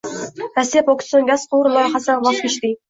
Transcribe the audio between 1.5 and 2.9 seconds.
quvuri” loyihasidan voz kechding